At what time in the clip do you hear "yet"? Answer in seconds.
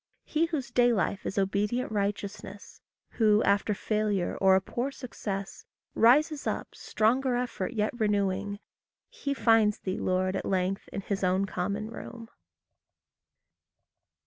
7.73-7.93